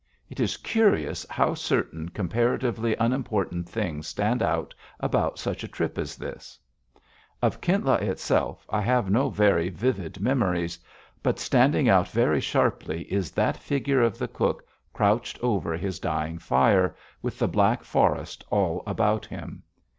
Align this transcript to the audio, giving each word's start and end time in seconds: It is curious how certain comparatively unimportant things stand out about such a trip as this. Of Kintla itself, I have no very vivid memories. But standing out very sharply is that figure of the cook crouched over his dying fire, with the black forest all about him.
It 0.31 0.39
is 0.39 0.57
curious 0.57 1.27
how 1.29 1.53
certain 1.53 2.09
comparatively 2.09 2.95
unimportant 2.95 3.69
things 3.69 4.07
stand 4.07 4.41
out 4.41 4.73
about 4.99 5.37
such 5.37 5.63
a 5.63 5.67
trip 5.67 5.99
as 5.99 6.15
this. 6.17 6.57
Of 7.39 7.61
Kintla 7.61 8.01
itself, 8.01 8.65
I 8.67 8.81
have 8.81 9.11
no 9.11 9.29
very 9.29 9.69
vivid 9.69 10.19
memories. 10.19 10.79
But 11.21 11.37
standing 11.37 11.87
out 11.87 12.07
very 12.07 12.39
sharply 12.41 13.03
is 13.13 13.29
that 13.33 13.57
figure 13.57 14.01
of 14.01 14.17
the 14.17 14.27
cook 14.27 14.65
crouched 14.91 15.37
over 15.43 15.77
his 15.77 15.99
dying 15.99 16.39
fire, 16.39 16.95
with 17.21 17.37
the 17.37 17.47
black 17.47 17.83
forest 17.83 18.43
all 18.49 18.81
about 18.87 19.27
him. 19.27 19.61